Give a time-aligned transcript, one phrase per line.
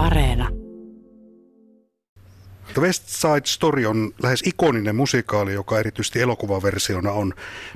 [0.00, 0.48] Areena.
[2.74, 7.34] The West Side Story on lähes ikoninen musikaali, joka erityisesti elokuvaversiona on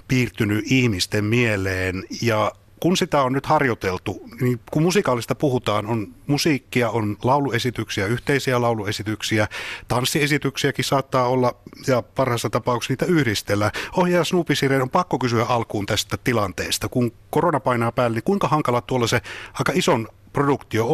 [0.08, 2.04] piirtynyt ihmisten mieleen.
[2.22, 8.60] Ja kun sitä on nyt harjoiteltu, niin kun musikaalista puhutaan, on musiikkia, on lauluesityksiä, yhteisiä
[8.60, 9.48] lauluesityksiä,
[9.88, 11.56] tanssiesityksiäkin saattaa olla,
[11.86, 13.70] ja parhaassa tapauksessa niitä yhdistellä.
[13.96, 16.88] Ohjaaja Snoopy Siren on pakko kysyä alkuun tästä tilanteesta.
[16.88, 19.20] Kun korona painaa päälle, niin kuinka hankala tuolla se
[19.54, 20.86] aika ison produktio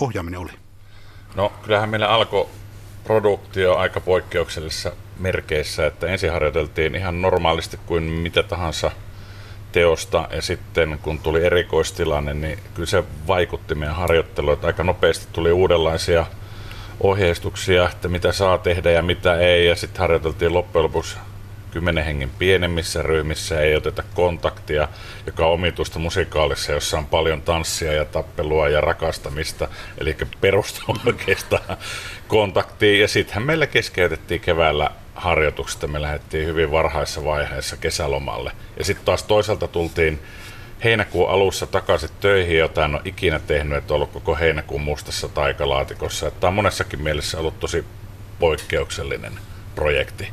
[0.00, 0.63] ohjaaminen oli?
[1.34, 2.48] No kyllähän meillä alkoi
[3.04, 8.90] produktio aika poikkeuksellisissa merkeissä, että ensin harjoiteltiin ihan normaalisti kuin mitä tahansa
[9.72, 15.26] teosta ja sitten kun tuli erikoistilanne, niin kyllä se vaikutti meidän harjoitteluun, että aika nopeasti
[15.32, 16.26] tuli uudenlaisia
[17.00, 21.16] ohjeistuksia, että mitä saa tehdä ja mitä ei ja sitten harjoiteltiin loppujen lopuksi
[21.74, 24.88] kymmenen hengen pienemmissä ryhmissä, ei oteta kontaktia,
[25.26, 31.76] joka on omituista musikaalissa, jossa on paljon tanssia ja tappelua ja rakastamista, eli perustuu oikeastaan
[32.28, 33.00] kontaktiin.
[33.00, 38.52] Ja sittenhän meillä keskeytettiin keväällä harjoituksesta, me lähdettiin hyvin varhaisessa vaiheessa kesälomalle.
[38.78, 40.20] Ja sitten taas toisaalta tultiin
[40.84, 46.30] heinäkuun alussa takaisin töihin, jota en ole ikinä tehnyt, että ollut koko heinäkuun mustassa taikalaatikossa.
[46.30, 47.84] Tämä on monessakin mielessä ollut tosi
[48.38, 49.32] poikkeuksellinen
[49.74, 50.28] projekti.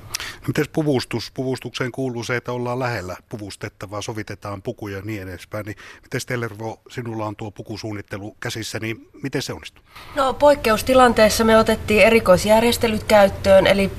[0.48, 1.32] Miten puvustus?
[1.32, 5.66] Puvustukseen kuuluu se, että ollaan lähellä puvustettavaa, sovitetaan pukuja ja niin edespäin.
[5.66, 9.84] Niin miten Stellervo, sinulla on tuo pukusuunnittelu käsissä, niin miten se onnistuu?
[10.16, 13.92] No poikkeustilanteessa me otettiin erikoisjärjestelyt käyttöön, eli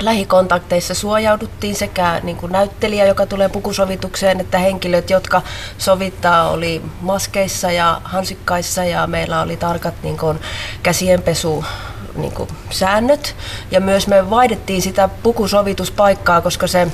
[0.00, 5.42] lähikontakteissa suojauduttiin sekä niin kuin näyttelijä, joka tulee pukusovitukseen, että henkilöt, jotka
[5.78, 10.38] sovittaa, oli maskeissa ja hansikkaissa ja meillä oli tarkat niin kuin,
[10.82, 11.64] käsienpesu
[12.14, 13.36] niin kuin, säännöt.
[13.70, 16.86] Ja myös me vaihdettiin sitä pukusovituspaikkaa, koska se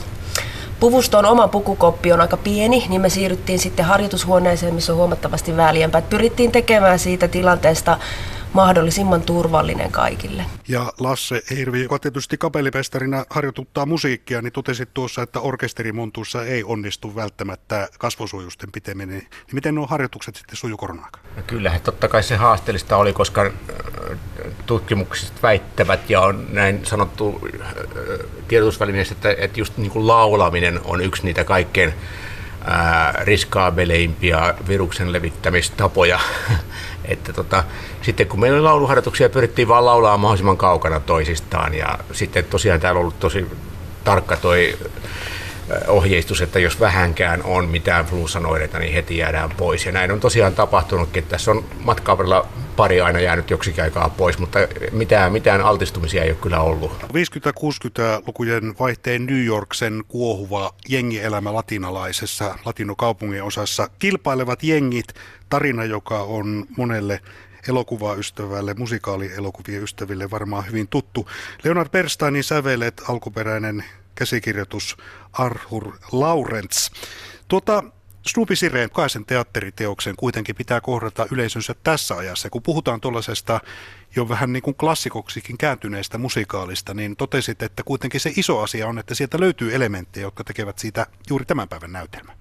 [0.80, 6.02] puvuston oma pukukoppi on aika pieni, niin me siirryttiin sitten harjoitushuoneeseen, missä on huomattavasti väljempää.
[6.02, 7.98] Pyrittiin tekemään siitä tilanteesta
[8.52, 10.44] mahdollisimman turvallinen kaikille.
[10.68, 17.16] Ja Lasse Hirvi, joka tietysti kapellimestarina harjoituttaa musiikkia, niin totesit tuossa, että orkesterimontuussa ei onnistu
[17.16, 19.18] välttämättä kasvosuojusten piteminen.
[19.18, 23.42] Niin miten nuo harjoitukset sitten suju korona no Kyllähän totta kai se haasteellista oli, koska
[23.42, 24.18] äh,
[24.66, 27.68] tutkimukset väittävät ja on näin sanottu äh,
[28.48, 31.94] tiedotusvälineessä, että, että just niin kuin laulaminen on yksi niitä kaikkein
[33.24, 36.20] riskaabeleimpia viruksen levittämistapoja.
[37.08, 37.64] että tota,
[38.02, 42.98] sitten kun meillä oli lauluharjoituksia, pyrittiin vaan laulaa mahdollisimman kaukana toisistaan ja sitten tosiaan täällä
[42.98, 43.46] on ollut tosi
[44.04, 44.78] tarkka toi
[45.88, 49.86] ohjeistus, että jos vähänkään on mitään flussanoireita, niin heti jäädään pois.
[49.86, 51.24] Ja näin on tosiaan tapahtunutkin.
[51.24, 54.58] Tässä on matkavarilla pari aina jäänyt joksikin aikaa pois, mutta
[54.92, 56.92] mitään, mitään altistumisia ei ole kyllä ollut.
[57.02, 63.90] 50-60-lukujen vaihteen New Yorksen kuohuva jengielämä latinalaisessa latinokaupungin osassa.
[63.98, 65.14] Kilpailevat jengit,
[65.48, 67.20] tarina, joka on monelle
[67.68, 71.28] elokuvaystävälle, musikaalielokuvien ystäville varmaan hyvin tuttu.
[71.64, 74.96] Leonard Bernsteinin sävelet, alkuperäinen käsikirjoitus
[75.32, 76.90] Arthur Lawrence.
[77.48, 77.84] Tuota,
[78.26, 82.50] Snoopy Sireen kaisen teatteriteoksen kuitenkin pitää kohdata yleisönsä tässä ajassa.
[82.50, 83.60] Kun puhutaan tuollaisesta
[84.16, 88.98] jo vähän niin kuin klassikoksikin kääntyneestä musikaalista, niin totesit, että kuitenkin se iso asia on,
[88.98, 92.36] että sieltä löytyy elementtejä, jotka tekevät siitä juuri tämän päivän näytelmän.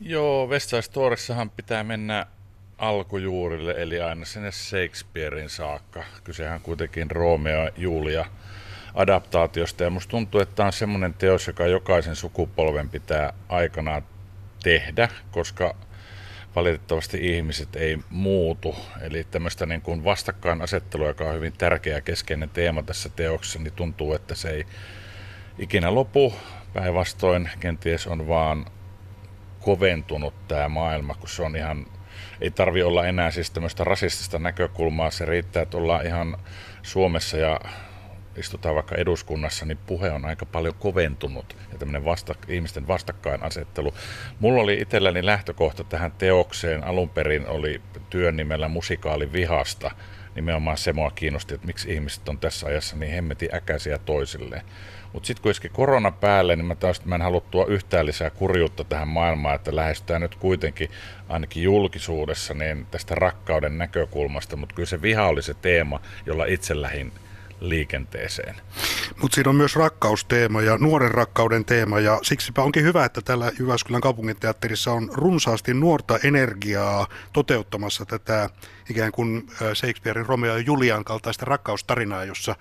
[0.00, 2.26] Joo, West Side pitää mennä
[2.78, 6.04] alkujuurille, eli aina sinne Shakespearein saakka.
[6.24, 8.24] Kysehän kuitenkin Romeo ja Julia
[8.94, 14.02] adaptaatiosta, ja musta tuntuu, että tämä on semmoinen teos, joka jokaisen sukupolven pitää aikanaan
[14.62, 15.76] tehdä, koska
[16.56, 18.76] valitettavasti ihmiset ei muutu.
[19.00, 24.14] Eli tämmöistä niin kuin vastakkainasettelua, joka on hyvin tärkeä keskeinen teema tässä teoksessa, niin tuntuu,
[24.14, 24.66] että se ei
[25.58, 26.34] ikinä lopu.
[26.72, 28.66] Päinvastoin kenties on vaan
[29.60, 31.86] koventunut tämä maailma, kun se on ihan,
[32.40, 36.38] ei tarvi olla enää siis tämmöistä rasistista näkökulmaa, se riittää, että ollaan ihan
[36.82, 37.60] Suomessa ja
[38.36, 43.94] istutaan vaikka eduskunnassa, niin puhe on aika paljon koventunut ja tämmöinen vasta, ihmisten vastakkainasettelu.
[44.40, 46.84] Mulla oli itselläni lähtökohta tähän teokseen.
[46.84, 47.80] Alun perin oli
[48.10, 49.90] työn nimellä musikaali vihasta.
[50.34, 54.62] Nimenomaan se mua kiinnosti, että miksi ihmiset on tässä ajassa niin hemmetin äkäisiä toisilleen.
[55.12, 58.30] Mutta sitten kun iski korona päälle, niin mä taas mä en halua tuoda yhtään lisää
[58.30, 60.90] kurjuutta tähän maailmaan, että lähestytään nyt kuitenkin
[61.28, 66.82] ainakin julkisuudessa niin tästä rakkauden näkökulmasta, mutta kyllä se viha oli se teema, jolla itse
[66.82, 67.12] lähin
[67.60, 68.56] liikenteeseen.
[69.20, 73.52] Mutta siinä on myös rakkausteema ja nuoren rakkauden teema ja siksipä onkin hyvä, että täällä
[73.58, 78.50] Jyväskylän kaupunginteatterissa on runsaasti nuorta energiaa toteuttamassa tätä
[78.90, 82.56] ikään kuin Shakespearein Romeo ja Julian kaltaista rakkaustarinaa, jossa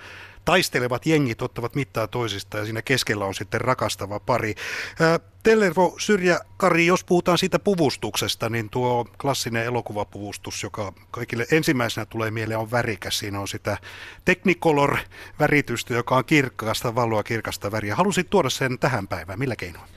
[0.46, 4.56] taistelevat jengit ottavat mittaa toisista ja siinä keskellä on sitten rakastava pari.
[5.44, 12.32] Tellervo Syrjä Kari, jos puhutaan siitä puvustuksesta, niin tuo klassinen elokuvapuvustus, joka kaikille ensimmäisenä tulee
[12.32, 13.20] mieleen, on värikäs.
[13.20, 13.78] Siinä on sitä
[14.26, 17.96] Technicolor-väritystä, joka on kirkkaasta valoa, kirkasta väriä.
[17.96, 19.40] Halusit tuoda sen tähän päivään.
[19.40, 19.90] Millä keinoin?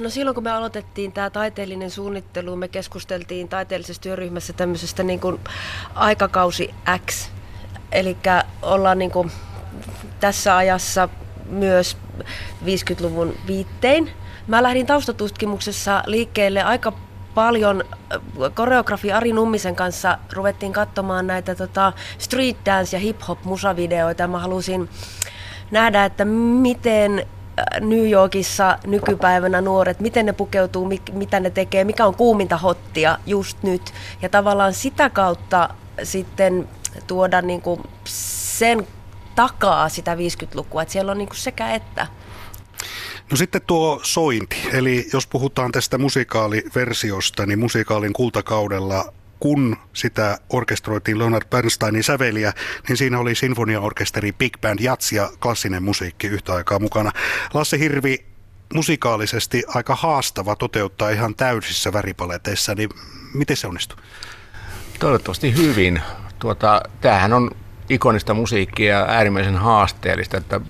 [0.00, 5.40] No silloin kun me aloitettiin tämä taiteellinen suunnittelu, me keskusteltiin taiteellisessa työryhmässä tämmöisestä niin kuin
[5.94, 6.74] aikakausi
[7.06, 7.30] X.
[7.92, 8.16] Eli
[8.62, 9.30] ollaan niin kuin
[10.20, 11.08] tässä ajassa
[11.50, 11.96] myös
[12.64, 14.10] 50-luvun viittein.
[14.46, 16.92] Mä lähdin taustatutkimuksessa liikkeelle aika
[17.34, 17.84] paljon
[18.54, 24.26] koreografi Ari Nummisen kanssa ruvettiin katsomaan näitä tota, street dance ja hip hop musavideoita.
[24.26, 24.88] Mä halusin
[25.70, 27.26] nähdä, että miten
[27.80, 33.62] New Yorkissa nykypäivänä nuoret, miten ne pukeutuu, mitä ne tekee, mikä on kuuminta hottia just
[33.62, 33.92] nyt.
[34.22, 35.68] Ja tavallaan sitä kautta
[36.02, 36.68] sitten
[37.06, 37.82] tuoda niin kuin
[38.58, 38.86] sen
[39.34, 42.06] takaa sitä 50-lukua, että siellä on niin kuin sekä että.
[43.30, 51.18] No sitten tuo sointi, eli jos puhutaan tästä musikaaliversiosta, niin musikaalin kultakaudella kun sitä orkestroitiin
[51.18, 52.52] Leonard Bernsteinin säveliä,
[52.88, 57.12] niin siinä oli sinfoniaorkesteri, big band, jats ja klassinen musiikki yhtä aikaa mukana.
[57.54, 58.24] Lasse Hirvi,
[58.74, 62.90] musikaalisesti aika haastava toteuttaa ihan täysissä väripaleteissa, niin
[63.34, 63.98] miten se onnistuu?
[64.98, 66.02] Toivottavasti hyvin.
[66.38, 67.50] Tuota, tämähän on
[67.88, 70.60] ikonista musiikkia äärimmäisen haasteellista, että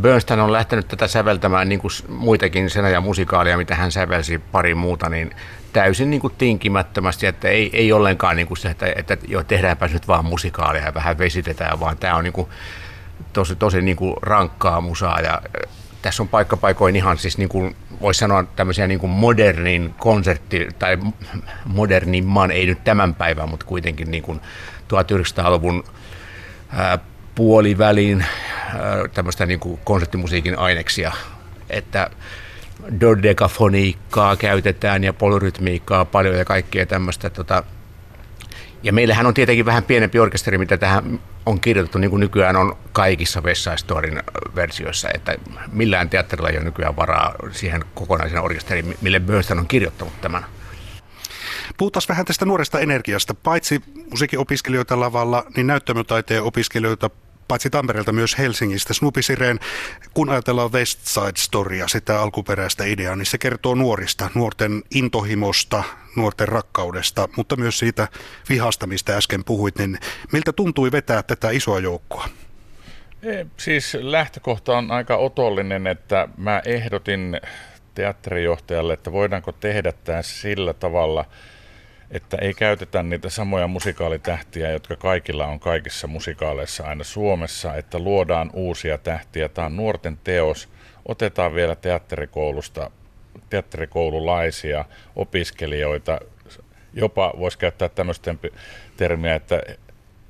[0.00, 5.08] Bernstein on lähtenyt tätä säveltämään niin kuin muitakin ja musikaalia, mitä hän sävelsi pari muuta,
[5.08, 5.30] niin
[5.72, 9.88] täysin niin kuin tinkimättömästi, että ei, ei ollenkaan niin kuin se, että, että jo tehdäänpä
[9.88, 12.48] nyt vaan musikaalia ja vähän vesitetään, vaan tämä on niin kuin
[13.32, 15.42] tosi, tosi niin kuin rankkaa musaa ja
[16.02, 20.98] tässä on paikkapaikoin ihan siis niin kuin voisi sanoa tämmöisiä niin kuin modernin konsertti tai
[21.64, 24.40] modernimman, ei nyt tämän päivän, mutta kuitenkin niin kuin
[24.92, 25.84] 1900-luvun
[26.72, 26.98] ää,
[29.14, 31.12] tämmöistä niin kuin konserttimusiikin aineksia,
[31.70, 32.10] että
[33.00, 37.30] dodekafoniikkaa käytetään ja polyrytmiikkaa paljon ja kaikkea tämmöistä.
[37.30, 37.62] Tota.
[38.82, 42.76] Ja meillähän on tietenkin vähän pienempi orkesteri, mitä tähän on kirjoitettu, niin kuin nykyään on
[42.92, 44.22] kaikissa West Storin
[44.54, 45.34] versioissa, että
[45.72, 50.44] millään teatterilla ei ole nykyään varaa siihen kokonaisen orkesteriin, mille Bernstein on kirjoittanut tämän.
[51.78, 53.34] Puhutaan vähän tästä nuoresta energiasta.
[53.34, 57.10] Paitsi musiikinopiskelijoita lavalla, niin näyttämötaiteen opiskelijoita
[57.48, 58.94] paitsi Tampereelta myös Helsingistä.
[58.94, 59.58] Snoopy Sireen,
[60.14, 65.84] kun ajatellaan West Side Storya, sitä alkuperäistä ideaa, niin se kertoo nuorista, nuorten intohimosta,
[66.16, 68.08] nuorten rakkaudesta, mutta myös siitä
[68.48, 69.98] vihasta, mistä äsken puhuit, niin
[70.32, 72.28] miltä tuntui vetää tätä isoa joukkoa?
[73.22, 77.40] E, siis lähtökohta on aika otollinen, että mä ehdotin
[77.94, 81.24] teatterijohtajalle, että voidaanko tehdä tämä sillä tavalla,
[82.10, 88.50] että ei käytetä niitä samoja musikaalitähtiä, jotka kaikilla on kaikissa musikaaleissa aina Suomessa, että luodaan
[88.52, 89.48] uusia tähtiä.
[89.48, 90.68] Tämä on nuorten teos.
[91.08, 92.90] Otetaan vielä teatterikoulusta
[93.50, 94.84] teatterikoululaisia
[95.16, 96.20] opiskelijoita,
[96.92, 98.34] jopa voisi käyttää tämmöistä
[98.96, 99.62] termiä, että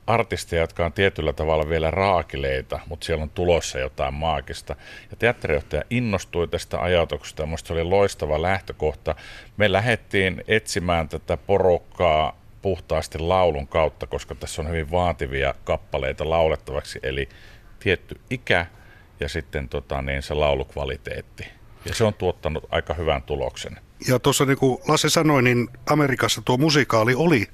[0.06, 4.76] artisteja, jotka on tietyllä tavalla vielä raakileita, mutta siellä on tulossa jotain maagista.
[5.10, 9.14] Ja teatterijohtaja innostui tästä ajatuksesta ja se oli loistava lähtökohta.
[9.56, 17.00] Me lähdettiin etsimään tätä porukkaa puhtaasti laulun kautta, koska tässä on hyvin vaativia kappaleita laulettavaksi,
[17.02, 17.28] eli
[17.78, 18.66] tietty ikä
[19.20, 21.46] ja sitten tota, niin se laulukvaliteetti.
[21.84, 23.78] Ja se on tuottanut aika hyvän tuloksen.
[24.08, 27.46] Ja tuossa niin kuin Lasse sanoi, niin Amerikassa tuo musikaali oli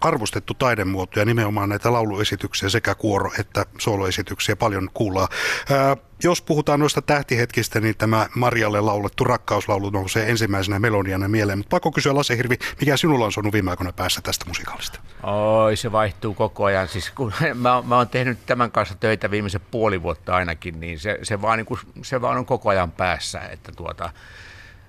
[0.00, 5.28] arvostettu taidemuoto ja nimenomaan näitä lauluesityksiä sekä kuoro- että soloesityksiä paljon kuullaan.
[5.70, 11.58] Ää, jos puhutaan noista tähtihetkistä, niin tämä Marjalle laulettu rakkauslaulu nousee ensimmäisenä melodiana mieleen.
[11.58, 15.00] Mutta pakko kysyä Lasse Hirvi, mikä sinulla on sunut viime aikoina päässä tästä musikaalista?
[15.22, 16.88] Oi, se vaihtuu koko ajan.
[16.88, 21.18] Siis kun mä, mä oon tehnyt tämän kanssa töitä viimeisen puoli vuotta ainakin, niin se,
[21.22, 23.40] se, vaan, niin kuin, se vaan on koko ajan päässä.
[23.40, 24.10] Että tuota,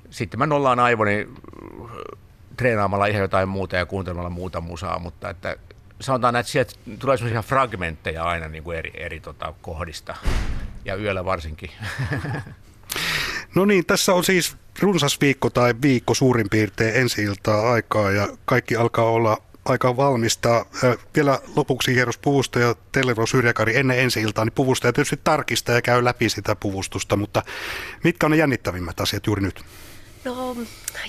[0.09, 1.27] sitten mä nollaan aivoni
[2.57, 5.55] treenaamalla ihan jotain muuta ja kuuntelemalla muuta musaa, mutta että
[5.99, 10.15] sanotaan, että sieltä tulee sellaisia fragmentteja aina niin kuin eri, eri tota, kohdista
[10.85, 11.69] ja yöllä varsinkin.
[13.55, 18.27] No niin, tässä on siis runsas viikko tai viikko suurin piirtein ensi iltaa aikaa ja
[18.45, 20.65] kaikki alkaa olla aika valmista.
[21.15, 25.75] Vielä lopuksi hieros puvusta ja Telero Syrjäkari ennen ensi iltaa, niin puvusta ja tietysti tarkistaa
[25.75, 27.43] ja käy läpi sitä puvustusta, mutta
[28.03, 29.63] mitkä on ne jännittävimmät asiat juuri nyt?
[30.25, 30.55] No,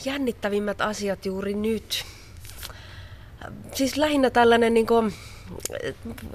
[0.05, 2.05] jännittävimmät asiat juuri nyt.
[3.75, 5.15] Siis lähinnä tällainen niin kuin,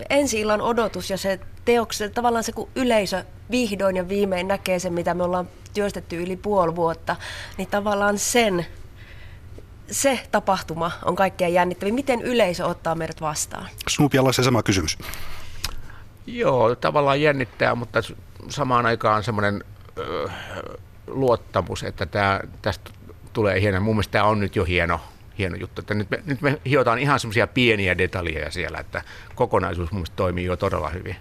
[0.10, 4.94] ensi illan odotus ja se teoksen, tavallaan se kun yleisö vihdoin ja viimein näkee sen,
[4.94, 7.16] mitä me ollaan työstetty yli puoli vuotta,
[7.58, 8.66] niin tavallaan sen,
[9.92, 11.96] se tapahtuma on kaikkein jännittävin.
[11.96, 13.68] Miten yleisö ottaa meidät vastaan?
[13.90, 14.98] Snoopy se sama kysymys.
[16.28, 18.00] Joo, tavallaan jännittää, mutta
[18.50, 19.64] samaan aikaan semmoinen
[19.98, 20.30] ö,
[21.14, 22.92] luottamus, että tämä, tästä
[23.34, 23.80] tulee hieno.
[23.82, 25.02] Mun mielestä tämä on nyt jo hieno,
[25.38, 25.82] hieno juttu.
[25.82, 29.02] Että nyt, me, nyt me hiotaan ihan semmoisia pieniä detaljeja siellä, että
[29.36, 31.16] kokonaisuus mun mielestä toimii jo todella hyvin.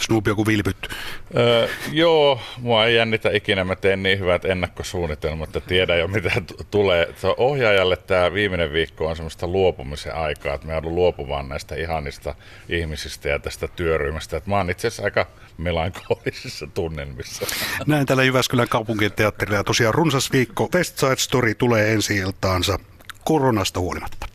[0.00, 0.88] Snoop joku vilpytty.
[1.36, 3.64] Öö, joo, mua ei jännitä ikinä.
[3.64, 7.14] Mä teen niin hyvät ennakkosuunnitelmat, että tiedän jo mitä t- tulee.
[7.16, 12.34] Se ohjaajalle tämä viimeinen viikko on semmoista luopumisen aikaa, että me joudun luopumaan näistä ihanista
[12.68, 14.36] ihmisistä ja tästä työryhmästä.
[14.36, 15.26] Että mä oon itse asiassa aika
[15.58, 17.46] melankoolisissa tunnelmissa.
[17.86, 22.78] Näin täällä Jyväskylän kaupunginteatterilla ja tosiaan runsas viikko West Side Story tulee ensi iltaansa
[23.24, 24.29] koronasta huolimatta.